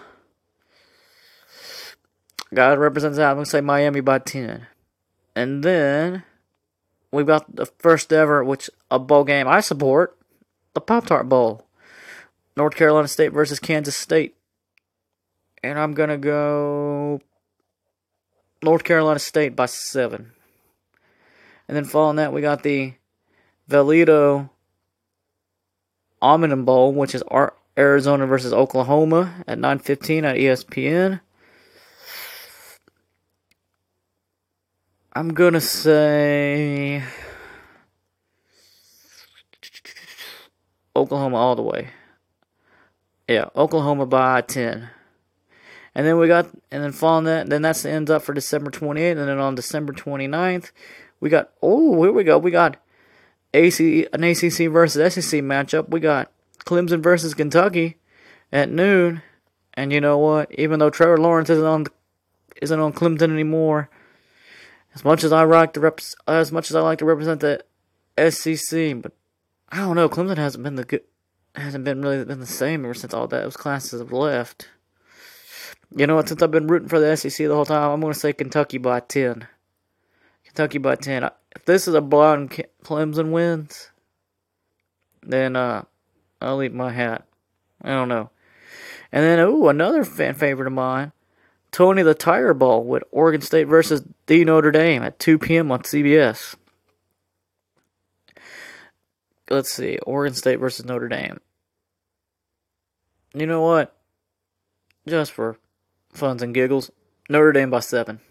God 2.54 2.80
represents 2.80 3.18
that. 3.18 3.32
I'm 3.32 3.44
to 3.44 3.50
say 3.50 3.62
Miami 3.62 4.00
by 4.00 4.20
10. 4.20 4.68
And 5.36 5.64
then 5.64 6.24
we've 7.12 7.28
got 7.28 7.56
the 7.56 7.66
first 7.66 8.12
ever, 8.14 8.44
which 8.44 8.70
a 8.90 9.00
bowl 9.00 9.24
game 9.24 9.48
I 9.48 9.60
support, 9.60 10.18
the 10.74 10.82
Pop 10.82 11.06
Tart 11.06 11.28
Bowl, 11.30 11.68
North 12.56 12.76
Carolina 12.76 13.08
State 13.08 13.34
versus 13.34 13.60
Kansas 13.60 13.96
State, 13.96 14.36
and 15.64 15.78
I'm 15.78 15.94
gonna 15.94 16.18
go 16.18 17.22
North 18.62 18.84
Carolina 18.84 19.20
State 19.20 19.56
by 19.56 19.66
seven. 19.68 20.32
And 21.68 21.76
then 21.76 21.86
following 21.86 22.16
that, 22.18 22.34
we 22.34 22.42
got 22.42 22.64
the 22.64 22.94
Valero 23.68 24.50
Alamo 26.22 26.56
Bowl, 26.64 26.94
which 26.94 27.14
is 27.14 27.24
Arizona 27.78 28.26
versus 28.26 28.54
Oklahoma 28.54 29.44
at 29.48 29.60
9:15 29.60 30.24
at 30.24 30.38
ESPN. 30.38 31.20
I'm 35.14 35.34
gonna 35.34 35.62
say 35.62 37.04
Oklahoma 40.96 41.38
all 41.38 41.56
the 41.56 41.64
way. 41.64 41.90
Yeah, 43.28 43.50
Oklahoma 43.56 44.06
by 44.06 44.42
ten. 44.42 44.90
And 45.94 46.06
then 46.06 46.20
we 46.20 46.28
got, 46.28 46.46
and 46.70 46.84
then 46.84 46.92
following 46.92 47.26
that, 47.26 47.50
then 47.50 47.64
that's 47.64 47.82
the 47.82 47.90
ends 47.90 48.12
up 48.12 48.22
for 48.22 48.32
December 48.32 48.70
28th. 48.70 49.18
And 49.18 49.28
then 49.28 49.40
on 49.40 49.56
December 49.56 49.92
29th, 49.92 50.72
we 51.20 51.30
got, 51.30 51.52
oh, 51.62 52.04
here 52.04 52.12
we 52.12 52.24
go. 52.24 52.38
We 52.38 52.52
got 52.52 52.78
AC, 53.54 54.08
an 54.14 54.24
ACC 54.24 54.72
versus 54.72 55.14
SEC 55.14 55.42
matchup. 55.42 55.90
We 55.90 56.00
got 56.00 56.32
Clemson 56.60 57.02
versus 57.02 57.34
Kentucky 57.34 57.98
at 58.52 58.70
noon. 58.70 59.22
And 59.74 59.94
you 59.94 60.02
know 60.02 60.18
what? 60.18 60.52
Even 60.60 60.80
though 60.80 60.90
Trevor 60.90 61.18
Lawrence 61.18 61.50
isn't 61.50 61.66
on, 61.66 61.86
isn't 62.62 62.80
on 62.80 62.94
Clemson 62.94 63.32
anymore, 63.32 63.90
as 64.96 65.06
much 65.06 65.24
as 65.24 65.32
I 65.32 65.44
like 65.44 65.74
to 65.74 65.80
rep, 65.80 66.00
as 66.28 66.52
much 66.52 66.70
as 66.72 66.76
I 66.76 66.82
like 66.82 67.00
to 67.00 67.06
represent 67.06 67.42
the 67.42 67.64
SEC, 68.32 69.02
but 69.02 69.12
I 69.70 69.78
don't 69.78 69.96
know. 69.96 70.10
Clemson 70.10 70.38
hasn't 70.38 70.64
been 70.64 70.76
the 70.76 70.84
good, 70.84 71.04
hasn't 71.56 71.86
been 71.86 72.02
really 72.02 72.26
been 72.26 72.40
the 72.40 72.48
same 72.48 72.84
ever 72.86 72.96
since 72.96 73.14
all 73.14 73.28
those 73.28 73.58
classes 73.58 74.02
have 74.02 74.12
left. 74.12 74.70
You 75.96 76.08
know 76.08 76.16
what? 76.16 76.28
Since 76.28 76.42
I've 76.42 76.52
been 76.52 76.68
rooting 76.68 76.90
for 76.90 77.00
the 77.00 77.16
SEC 77.16 77.48
the 77.48 77.54
whole 77.54 77.66
time, 77.66 77.92
I'm 77.92 78.02
going 78.02 78.14
to 78.14 78.20
say 78.20 78.34
Kentucky 78.34 78.78
by 78.80 79.00
ten. 79.02 79.48
Kentucky 80.58 80.80
by 80.80 80.96
ten. 80.96 81.24
If 81.56 81.66
this 81.66 81.88
is 81.88 81.94
a 81.94 82.02
blonde 82.02 82.66
Clemson 82.84 83.30
wins, 83.30 83.92
then 85.22 85.56
uh, 85.56 85.84
I'll 86.42 86.58
leave 86.58 86.74
my 86.74 86.92
hat. 86.92 87.28
I 87.84 87.90
don't 87.90 88.08
know. 88.08 88.32
And 89.12 89.24
then, 89.24 89.38
oh, 89.40 89.70
another 89.70 90.04
fan 90.04 90.34
favorite 90.34 90.66
of 90.66 90.74
mine, 90.74 91.12
Tony 91.70 92.02
the 92.02 92.16
Tiger 92.16 92.56
Bowl 92.56 92.84
with 92.84 93.04
Oregon 93.12 93.42
State 93.42 93.66
versus 93.66 94.04
the 94.26 94.44
Notre 94.46 94.72
Dame 94.72 95.04
at 95.04 95.20
2 95.20 95.38
p.m. 95.38 95.72
on 95.72 95.84
CBS. 95.84 96.56
Let's 99.52 99.72
see, 99.72 100.00
Oregon 100.00 100.34
State 100.34 100.60
versus 100.60 100.86
Notre 100.86 101.08
Dame. 101.08 101.40
You 103.36 103.46
know 103.46 103.62
what? 103.62 103.96
Just 105.08 105.34
for 105.34 105.60
funs 106.12 106.42
and 106.42 106.56
giggles, 106.56 106.90
Notre 107.30 107.52
Dame 107.52 107.70
by 107.70 107.82
seven, 107.82 108.22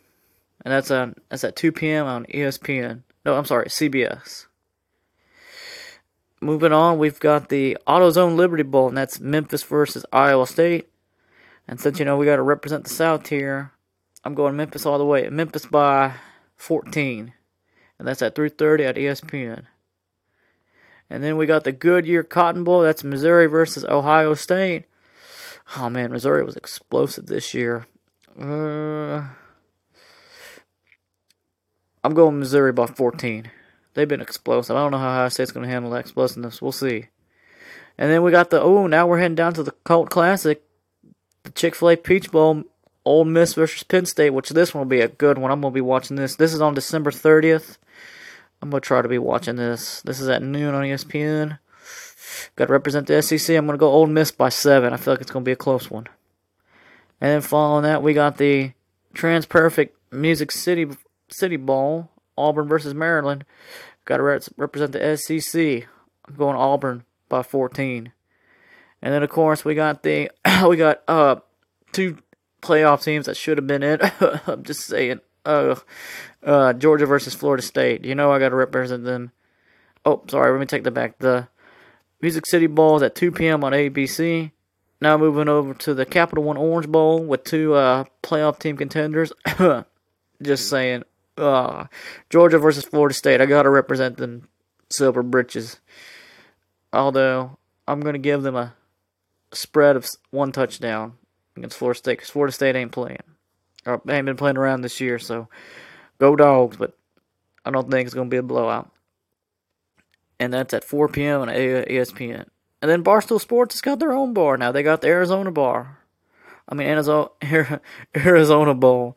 and 0.67 0.73
that's 0.73 0.91
on 0.91 1.15
that's 1.29 1.45
at 1.45 1.55
2 1.55 1.71
p.m. 1.71 2.07
on 2.07 2.25
ESPN. 2.25 3.05
No, 3.25 3.37
I'm 3.37 3.45
sorry, 3.45 3.67
CBS. 3.67 4.47
Moving 6.41 6.73
on, 6.73 6.99
we've 6.99 7.21
got 7.21 7.51
the 7.51 7.79
AutoZone 7.87 8.35
Liberty 8.35 8.65
Bowl, 8.65 8.89
and 8.89 8.97
that's 8.97 9.21
Memphis 9.21 9.63
versus 9.63 10.05
Iowa 10.13 10.45
State. 10.45 10.89
And 11.69 11.79
since 11.79 12.01
you 12.01 12.05
know 12.05 12.17
we 12.17 12.27
got 12.27 12.37
to 12.37 12.43
represent 12.43 12.83
the 12.83 12.91
South 12.91 13.29
here, 13.29 13.75
I'm 14.25 14.35
going 14.35 14.57
Memphis 14.57 14.85
all 14.85 14.99
the 14.99 15.05
way. 15.05 15.29
Memphis 15.29 15.67
by 15.67 16.15
14, 16.57 17.33
and 18.01 18.09
that's 18.09 18.21
at 18.21 18.35
3:30 18.35 18.85
at 18.87 18.97
ESPN. 18.97 19.67
And 21.09 21.23
then 21.23 21.37
we 21.37 21.47
got 21.47 21.63
the 21.63 21.71
Goodyear 21.71 22.25
Cotton 22.25 22.65
Bowl. 22.65 22.83
That's 22.83 23.05
Missouri 23.05 23.47
versus 23.47 23.85
Ohio 23.85 24.35
State. 24.35 24.87
Oh 25.77 25.89
man, 25.89 26.11
Missouri 26.11 26.43
was 26.43 26.57
explosive 26.57 27.27
this 27.27 27.55
year. 27.55 27.87
Uh, 28.37 29.27
I'm 32.07 32.15
going 32.15 32.39
Missouri 32.39 32.73
by 32.73 32.87
14. 32.87 33.51
They've 33.95 34.07
been 34.07 34.21
explosive. 34.21 34.77
I 34.77 34.79
don't 34.81 34.93
know 34.93 34.99
how 34.99 35.11
Ohio 35.11 35.29
State's 35.29 35.51
going 35.51 35.67
to 35.67 35.73
handle 35.73 35.91
that 35.91 35.99
explosiveness. 35.99 36.63
We'll 36.63 36.71
see. 36.71 37.07
And 37.99 38.13
then 38.13 38.23
we 38.23 38.31
got 38.31 38.51
the 38.51 38.61
oh, 38.61 38.87
now 38.87 39.09
we're 39.09 39.19
heading 39.19 39.35
down 39.35 39.55
to 39.55 39.65
the 39.65 39.73
Colt 39.73 40.09
Classic 40.09 40.63
the 41.43 41.51
Chick 41.51 41.75
fil 41.75 41.91
A 41.91 41.97
Peach 41.97 42.31
Bowl, 42.31 42.63
Ole 43.05 43.25
Miss 43.25 43.55
versus 43.55 43.83
Penn 43.83 44.07
State, 44.07 44.31
which 44.31 44.51
this 44.51 44.73
one 44.73 44.83
will 44.83 44.89
be 44.89 45.01
a 45.01 45.09
good 45.09 45.37
one. 45.37 45.51
I'm 45.51 45.61
going 45.61 45.73
to 45.73 45.75
be 45.75 45.81
watching 45.81 46.17
this. 46.17 46.37
This 46.37 46.55
is 46.55 46.61
on 46.61 46.75
December 46.75 47.11
30th. 47.11 47.79
I'm 48.63 48.71
going 48.71 48.81
to 48.81 48.87
try 48.87 49.03
to 49.03 49.09
be 49.09 49.19
watching 49.19 49.57
this. 49.57 50.01
This 50.03 50.21
is 50.21 50.29
at 50.29 50.43
noon 50.43 50.75
on 50.75 50.85
ESPN. 50.85 51.59
Got 52.55 52.67
to 52.67 52.73
represent 52.73 53.09
the 53.09 53.21
SEC. 53.21 53.57
I'm 53.57 53.67
going 53.67 53.77
to 53.77 53.81
go 53.81 53.91
Ole 53.91 54.07
Miss 54.07 54.31
by 54.31 54.49
seven. 54.49 54.93
I 54.93 54.97
feel 54.97 55.15
like 55.15 55.23
it's 55.23 55.33
going 55.33 55.45
to 55.45 55.49
be 55.49 55.53
a 55.53 55.57
close 55.57 55.91
one. 55.91 56.07
And 57.21 57.33
then 57.33 57.41
following 57.41 57.83
that, 57.83 58.01
we 58.01 58.15
got 58.15 58.37
the 58.37 58.75
TransPerfect 59.15 59.91
Music 60.13 60.53
City 60.53 60.87
City 61.29 61.57
Bowl, 61.57 62.11
Auburn 62.37 62.69
versus 62.69 62.95
Maryland. 62.95 63.45
Got 64.05 64.19
to 64.19 64.41
represent 64.57 64.93
the 64.93 65.17
SEC. 65.17 65.89
I'm 66.29 66.35
going 66.37 66.57
Auburn 66.57 67.05
by 67.29 67.43
14. 67.43 68.13
And 69.03 69.15
then 69.15 69.23
of 69.23 69.31
course 69.31 69.65
we 69.65 69.75
got 69.75 70.03
the 70.03 70.31
we 70.69 70.77
got 70.77 71.03
uh 71.07 71.37
two 71.93 72.19
playoff 72.63 73.05
teams 73.05 73.27
that 73.27 73.37
should 73.37 73.59
have 73.59 73.67
been 73.67 73.83
in. 73.83 74.01
I'm 74.47 74.63
just 74.63 74.81
saying. 74.81 75.21
Uh, 75.45 75.77
uh, 76.43 76.73
Georgia 76.73 77.07
versus 77.07 77.35
Florida 77.35 77.63
State. 77.63 78.05
You 78.05 78.17
know 78.17 78.33
I 78.33 78.41
got 78.41 78.49
to 78.49 78.57
represent 78.57 79.05
them. 79.05 79.31
Oh, 80.05 80.23
sorry. 80.29 80.51
Let 80.51 80.59
me 80.59 80.67
take 80.67 80.83
that 80.85 80.91
back. 80.91 81.19
The 81.19 81.49
Music 82.21 82.47
City 82.47 82.67
Bowl 82.67 82.97
is 82.97 83.03
at 83.03 83.15
2 83.15 83.31
p.m. 83.31 83.63
on 83.63 83.73
ABC. 83.73 84.51
Now 85.01 85.17
moving 85.17 85.49
over 85.49 85.75
to 85.75 85.95
the 85.95 86.07
Capital 86.07 86.43
One 86.43 86.57
Orange 86.57 86.89
Bowl 86.89 87.23
with 87.23 87.45
two 87.45 87.75
uh, 87.75 88.05
playoff 88.23 88.59
team 88.59 88.77
contenders. 88.77 89.33
Just 90.43 90.69
saying. 90.69 91.05
Uh, 91.37 91.87
Georgia 92.31 92.59
versus 92.59 92.85
Florida 92.85 93.15
State. 93.15 93.41
I 93.41 93.47
got 93.47 93.63
to 93.63 93.71
represent 93.71 94.17
them 94.17 94.49
Silver 94.91 95.23
Britches. 95.23 95.81
Although, 96.93 97.59
I'm 97.87 98.01
to 98.15 98.19
give 98.19 98.43
them 98.43 98.57
a 98.57 98.75
spread 99.53 99.97
of 99.97 100.09
one 100.31 100.53
touchdown 100.53 101.15
against 101.57 101.77
Florida 101.77 101.99
State 101.99 102.19
because 102.19 102.31
Florida 102.31 102.53
State 102.53 102.77
ain't 102.77 102.93
playing. 102.93 103.23
Or 103.85 104.01
they 104.05 104.17
ain't 104.17 104.27
been 104.27 104.37
playing 104.37 104.57
around 104.57 104.81
this 104.81 105.01
year, 105.01 105.19
so 105.19 105.49
go 106.19 106.37
dogs, 106.37 106.77
but 106.77 106.97
I 107.65 107.71
don't 107.71 107.91
think 107.91 108.07
it's 108.07 108.15
to 108.15 108.25
be 108.25 108.37
a 108.37 108.43
blowout. 108.43 108.91
And 110.39 110.53
that's 110.53 110.75
at 110.75 110.85
4 110.85 111.09
p.m. 111.09 111.43
on 111.43 111.49
ESPN. 111.49 112.47
And 112.83 112.91
then 112.91 113.03
Barstool 113.03 113.41
Sports 113.41 113.75
has 113.75 113.81
got 113.81 113.99
their 113.99 114.13
own 114.13 114.35
bar 114.35 114.57
now. 114.57 114.71
They 114.71 114.83
got 114.83 115.01
the 115.01 115.09
Arizona 115.09 115.51
bar. 115.51 115.99
I 116.69 116.75
mean, 116.75 116.89
Arizona 116.89 117.31
Arizona 118.17 118.75
Bowl 118.75 119.17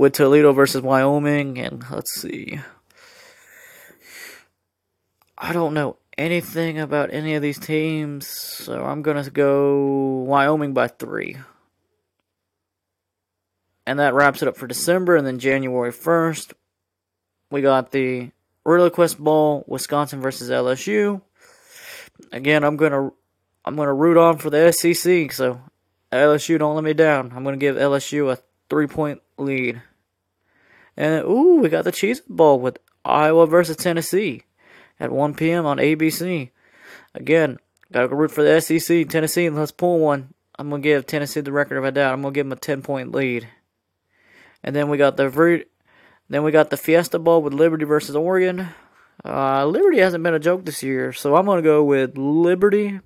with 0.00 0.14
Toledo 0.14 0.52
versus 0.52 0.80
Wyoming. 0.80 1.58
And 1.58 1.84
let's 1.90 2.18
see. 2.18 2.58
I 5.36 5.52
don't 5.52 5.74
know 5.74 5.98
anything 6.16 6.78
about 6.78 7.12
any 7.12 7.34
of 7.34 7.42
these 7.42 7.58
teams, 7.58 8.26
so 8.26 8.82
I'm 8.82 9.02
going 9.02 9.22
to 9.22 9.30
go 9.30 10.24
Wyoming 10.26 10.72
by 10.72 10.88
three. 10.88 11.36
And 13.86 13.98
that 13.98 14.14
wraps 14.14 14.40
it 14.40 14.48
up 14.48 14.56
for 14.56 14.66
December. 14.66 15.16
And 15.16 15.26
then 15.26 15.38
January 15.38 15.92
1st, 15.92 16.54
we 17.50 17.60
got 17.60 17.92
the 17.92 18.30
ReliaQuest 18.66 19.18
Bowl, 19.18 19.64
Wisconsin 19.66 20.22
versus 20.22 20.48
LSU. 20.48 21.20
Again, 22.32 22.64
I'm 22.64 22.76
gonna 22.76 23.10
I'm 23.66 23.76
gonna 23.76 23.92
root 23.92 24.16
on 24.16 24.38
for 24.38 24.48
the 24.48 24.72
SEC, 24.72 25.32
so 25.32 25.60
LSU 26.10 26.58
don't 26.58 26.74
let 26.74 26.84
me 26.84 26.94
down. 26.94 27.32
I'm 27.34 27.44
gonna 27.44 27.56
give 27.58 27.76
LSU 27.76 28.32
a 28.32 28.38
three 28.70 28.86
point 28.86 29.20
lead. 29.36 29.82
And 31.00 31.24
ooh, 31.24 31.60
we 31.62 31.70
got 31.70 31.84
the 31.84 31.92
Cheez 31.92 32.20
Bowl 32.28 32.60
with 32.60 32.78
Iowa 33.06 33.46
versus 33.46 33.78
Tennessee 33.78 34.42
at 35.00 35.10
1 35.10 35.32
p.m. 35.32 35.64
on 35.64 35.78
ABC. 35.78 36.50
Again, 37.14 37.58
gotta 37.90 38.08
go 38.08 38.16
root 38.16 38.30
for 38.30 38.42
the 38.42 38.60
SEC. 38.60 39.08
Tennessee, 39.08 39.48
let's 39.48 39.72
pull 39.72 39.98
one. 39.98 40.34
I'm 40.58 40.68
gonna 40.68 40.82
give 40.82 41.06
Tennessee 41.06 41.40
the 41.40 41.52
record 41.52 41.78
of 41.78 41.84
a 41.84 41.90
doubt. 41.90 42.12
I'm 42.12 42.20
gonna 42.20 42.34
give 42.34 42.44
them 42.44 42.52
a 42.52 42.56
10 42.56 42.82
point 42.82 43.12
lead. 43.12 43.48
And 44.62 44.76
then 44.76 44.90
we 44.90 44.98
got 44.98 45.16
the 45.16 45.64
then 46.28 46.42
we 46.42 46.52
got 46.52 46.68
the 46.68 46.76
Fiesta 46.76 47.18
Bowl 47.18 47.40
with 47.40 47.54
Liberty 47.54 47.86
versus 47.86 48.14
Oregon. 48.14 48.68
Uh, 49.24 49.64
Liberty 49.64 50.00
hasn't 50.00 50.22
been 50.22 50.34
a 50.34 50.38
joke 50.38 50.66
this 50.66 50.82
year, 50.82 51.14
so 51.14 51.34
I'm 51.34 51.46
gonna 51.46 51.62
go 51.62 51.82
with 51.82 52.18
Liberty. 52.18 52.88
I'm 52.88 53.00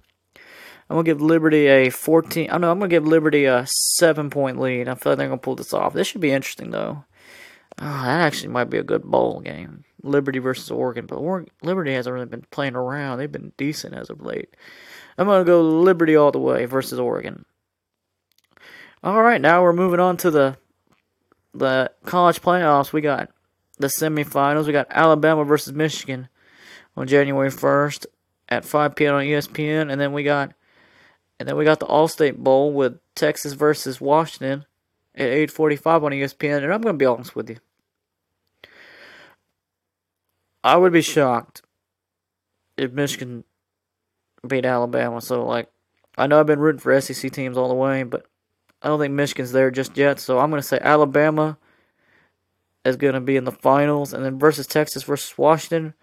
gonna 0.88 1.04
give 1.04 1.22
Liberty 1.22 1.68
a 1.68 1.90
14. 1.90 2.50
I 2.50 2.58
know 2.58 2.72
I'm 2.72 2.80
gonna 2.80 2.88
give 2.88 3.06
Liberty 3.06 3.44
a 3.44 3.64
seven 3.68 4.30
point 4.30 4.58
lead. 4.58 4.88
I 4.88 4.96
feel 4.96 5.12
like 5.12 5.18
they're 5.18 5.28
gonna 5.28 5.38
pull 5.38 5.54
this 5.54 5.72
off. 5.72 5.92
This 5.92 6.08
should 6.08 6.20
be 6.20 6.32
interesting 6.32 6.72
though. 6.72 7.04
Oh, 7.78 8.02
that 8.02 8.20
actually 8.20 8.48
might 8.48 8.70
be 8.70 8.78
a 8.78 8.84
good 8.84 9.02
bowl 9.02 9.40
game. 9.40 9.84
Liberty 10.02 10.38
versus 10.38 10.70
Oregon, 10.70 11.06
but 11.06 11.16
Oregon, 11.16 11.50
Liberty 11.62 11.94
hasn't 11.94 12.12
really 12.12 12.26
been 12.26 12.44
playing 12.50 12.76
around. 12.76 13.18
They've 13.18 13.30
been 13.30 13.52
decent 13.56 13.94
as 13.94 14.10
of 14.10 14.20
late. 14.20 14.54
I'm 15.16 15.26
gonna 15.26 15.44
go 15.44 15.62
Liberty 15.62 16.14
all 16.14 16.30
the 16.30 16.38
way 16.38 16.66
versus 16.66 16.98
Oregon. 16.98 17.44
All 19.02 19.22
right, 19.22 19.40
now 19.40 19.62
we're 19.62 19.72
moving 19.72 20.00
on 20.00 20.16
to 20.18 20.30
the 20.30 20.56
the 21.54 21.90
college 22.04 22.42
playoffs. 22.42 22.92
We 22.92 23.00
got 23.00 23.30
the 23.78 23.86
semifinals. 23.86 24.66
We 24.66 24.72
got 24.72 24.88
Alabama 24.90 25.44
versus 25.44 25.72
Michigan 25.72 26.28
on 26.96 27.06
January 27.06 27.50
1st 27.50 28.06
at 28.48 28.64
5 28.64 28.94
p.m. 28.94 29.14
on 29.14 29.24
ESPN, 29.24 29.90
and 29.90 30.00
then 30.00 30.12
we 30.12 30.22
got 30.22 30.52
and 31.38 31.48
then 31.48 31.56
we 31.56 31.64
got 31.64 31.80
the 31.80 31.86
Allstate 31.86 32.36
Bowl 32.36 32.72
with 32.72 32.98
Texas 33.14 33.54
versus 33.54 34.00
Washington 34.00 34.66
at 35.14 35.28
8:45 35.28 36.04
on 36.04 36.12
ESPN. 36.12 36.62
And 36.62 36.72
I'm 36.72 36.80
going 36.80 36.94
to 36.94 36.98
be 36.98 37.06
honest 37.06 37.36
with 37.36 37.50
you, 37.50 37.58
I 40.62 40.76
would 40.76 40.92
be 40.92 41.02
shocked 41.02 41.62
if 42.76 42.92
Michigan 42.92 43.44
beat 44.46 44.64
Alabama. 44.64 45.20
So 45.20 45.44
like, 45.44 45.68
I 46.16 46.26
know 46.26 46.40
I've 46.40 46.46
been 46.46 46.60
rooting 46.60 46.80
for 46.80 47.00
SEC 47.00 47.30
teams 47.32 47.56
all 47.56 47.68
the 47.68 47.74
way, 47.74 48.02
but 48.02 48.26
I 48.82 48.88
don't 48.88 48.98
think 49.00 49.14
Michigan's 49.14 49.52
there 49.52 49.70
just 49.70 49.96
yet. 49.96 50.20
So 50.20 50.38
I'm 50.38 50.50
going 50.50 50.62
to 50.62 50.66
say 50.68 50.78
Alabama 50.80 51.58
is 52.84 52.96
going 52.96 53.14
to 53.14 53.20
be 53.20 53.36
in 53.36 53.44
the 53.44 53.52
finals, 53.52 54.12
and 54.12 54.24
then 54.24 54.38
versus 54.38 54.66
Texas 54.66 55.02
versus 55.04 55.36
Washington. 55.38 55.94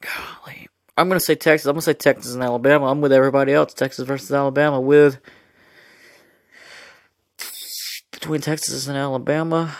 Golly, 0.00 0.68
I'm 0.96 1.08
going 1.08 1.18
to 1.18 1.24
say 1.24 1.34
Texas. 1.34 1.66
I'm 1.66 1.72
going 1.74 1.80
to 1.80 1.84
say 1.84 1.94
Texas 1.94 2.34
and 2.34 2.42
Alabama. 2.42 2.86
I'm 2.86 3.00
with 3.00 3.12
everybody 3.12 3.52
else. 3.52 3.74
Texas 3.74 4.06
versus 4.06 4.30
Alabama 4.30 4.80
with 4.80 5.18
between 8.22 8.40
Texas 8.40 8.86
and 8.86 8.96
Alabama. 8.96 9.76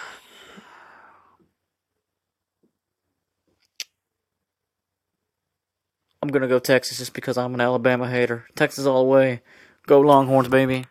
I'm 6.21 6.29
gonna 6.29 6.49
go 6.49 6.59
Texas 6.59 6.99
just 6.99 7.15
because 7.15 7.39
I'm 7.39 7.55
an 7.55 7.61
Alabama 7.61 8.11
hater. 8.11 8.47
Texas 8.57 8.85
all 8.85 9.05
the 9.05 9.09
way. 9.09 9.43
Go 9.87 10.01
Longhorns, 10.01 10.49
baby. 10.49 10.87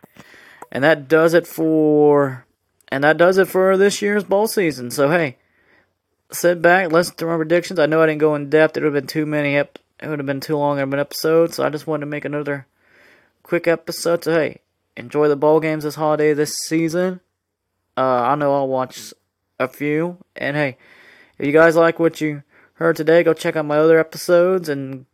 And 0.70 0.82
that 0.82 1.08
does 1.08 1.34
it 1.34 1.46
for 1.46 2.46
and 2.88 3.04
that 3.04 3.18
does 3.18 3.36
it 3.36 3.48
for 3.48 3.76
this 3.76 4.00
year's 4.00 4.24
bowl 4.24 4.46
season. 4.46 4.90
So 4.90 5.10
hey, 5.10 5.36
sit 6.30 6.62
back, 6.62 6.90
listen 6.90 7.16
to 7.16 7.26
my 7.26 7.36
predictions. 7.36 7.78
I 7.78 7.84
know 7.84 8.00
I 8.00 8.06
didn't 8.06 8.20
go 8.20 8.34
in 8.34 8.48
depth. 8.48 8.78
It 8.78 8.80
would 8.82 8.94
have 8.94 9.02
been 9.02 9.06
too 9.06 9.26
many. 9.26 9.58
Ep- 9.58 9.78
it 10.00 10.08
would 10.08 10.18
have 10.18 10.26
been 10.26 10.40
too 10.40 10.56
long 10.56 10.80
of 10.80 10.90
an 10.90 10.98
episode. 10.98 11.52
So 11.52 11.66
I 11.66 11.68
just 11.68 11.86
wanted 11.86 12.06
to 12.06 12.10
make 12.10 12.24
another 12.24 12.66
quick 13.42 13.68
episode. 13.68 14.24
So 14.24 14.32
hey, 14.32 14.62
enjoy 14.96 15.28
the 15.28 15.36
bowl 15.36 15.60
games 15.60 15.84
this 15.84 15.96
holiday 15.96 16.32
this 16.32 16.56
season. 16.56 17.20
Uh, 17.96 18.00
I 18.00 18.34
know 18.34 18.54
I'll 18.54 18.68
watch 18.68 19.12
a 19.58 19.68
few. 19.68 20.18
And 20.36 20.56
hey, 20.56 20.76
if 21.38 21.46
you 21.46 21.52
guys 21.52 21.76
like 21.76 21.98
what 21.98 22.20
you 22.20 22.42
heard 22.74 22.96
today, 22.96 23.22
go 23.22 23.34
check 23.34 23.56
out 23.56 23.66
my 23.66 23.78
other 23.78 23.98
episodes 23.98 24.68
and 24.68 25.06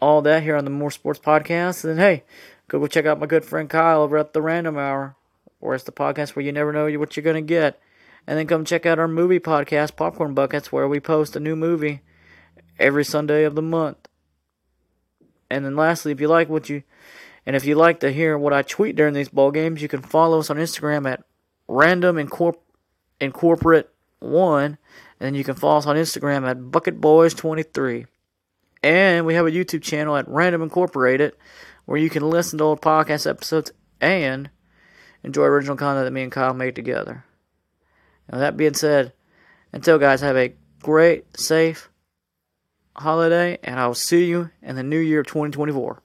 all 0.00 0.22
that 0.22 0.42
here 0.42 0.56
on 0.56 0.64
the 0.64 0.70
More 0.70 0.90
Sports 0.90 1.20
Podcast. 1.20 1.84
And 1.84 1.98
hey, 1.98 2.24
go 2.68 2.78
go 2.78 2.86
check 2.86 3.06
out 3.06 3.20
my 3.20 3.26
good 3.26 3.44
friend 3.44 3.68
Kyle 3.68 4.02
over 4.02 4.18
at 4.18 4.32
the 4.32 4.42
Random 4.42 4.78
Hour 4.78 5.16
or 5.60 5.74
it's 5.74 5.84
the 5.84 5.92
podcast 5.92 6.34
where 6.34 6.44
you 6.44 6.52
never 6.52 6.72
know 6.72 6.84
what 6.98 7.16
you're 7.16 7.32
to 7.32 7.40
get. 7.40 7.80
And 8.26 8.38
then 8.38 8.46
come 8.46 8.64
check 8.64 8.84
out 8.86 8.98
our 8.98 9.08
movie 9.08 9.40
podcast, 9.40 9.96
Popcorn 9.96 10.34
Buckets, 10.34 10.70
where 10.70 10.86
we 10.86 11.00
post 11.00 11.34
a 11.34 11.40
new 11.40 11.56
movie 11.56 12.02
every 12.78 13.04
Sunday 13.04 13.44
of 13.44 13.54
the 13.54 13.62
month. 13.62 14.08
And 15.50 15.64
then 15.64 15.76
lastly, 15.76 16.12
if 16.12 16.20
you 16.20 16.28
like 16.28 16.48
what 16.48 16.68
you 16.68 16.82
and 17.44 17.56
if 17.56 17.64
you 17.64 17.74
like 17.74 18.00
to 18.00 18.12
hear 18.12 18.38
what 18.38 18.52
I 18.52 18.62
tweet 18.62 18.96
during 18.96 19.14
these 19.14 19.28
ball 19.28 19.50
games, 19.50 19.82
you 19.82 19.88
can 19.88 20.02
follow 20.02 20.38
us 20.38 20.50
on 20.50 20.56
Instagram 20.56 21.10
at 21.10 21.24
random 21.72 22.16
incorp- 22.16 22.60
incorporate 23.20 23.88
one, 24.18 24.78
and 25.18 25.36
you 25.36 25.44
can 25.44 25.54
follow 25.54 25.78
us 25.78 25.86
on 25.86 25.96
Instagram 25.96 26.48
at 26.48 26.58
bucketboyz23. 26.58 28.06
And 28.82 29.26
we 29.26 29.34
have 29.34 29.46
a 29.46 29.50
YouTube 29.50 29.82
channel 29.82 30.16
at 30.16 30.28
Random 30.28 30.62
Incorporated 30.62 31.34
where 31.84 31.98
you 31.98 32.10
can 32.10 32.28
listen 32.28 32.58
to 32.58 32.64
old 32.64 32.80
podcast 32.80 33.28
episodes 33.28 33.72
and 34.00 34.50
enjoy 35.22 35.44
original 35.44 35.76
content 35.76 36.04
that 36.04 36.12
me 36.12 36.22
and 36.22 36.32
Kyle 36.32 36.54
made 36.54 36.74
together. 36.74 37.24
And 38.28 38.40
that 38.40 38.56
being 38.56 38.74
said, 38.74 39.12
until 39.72 39.98
guys, 39.98 40.20
have 40.20 40.36
a 40.36 40.54
great, 40.80 41.38
safe 41.38 41.90
holiday, 42.96 43.58
and 43.62 43.80
I'll 43.80 43.94
see 43.94 44.26
you 44.26 44.50
in 44.60 44.76
the 44.76 44.82
new 44.82 44.98
year 44.98 45.20
of 45.20 45.26
2024. 45.26 46.02